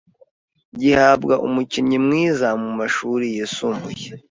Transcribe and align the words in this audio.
gihabwa 0.79 1.33
umukinnyi 1.47 1.97
mwiza 2.05 2.47
mu 2.61 2.69
mashuri 2.79 3.25
yisumbuye 3.35 4.05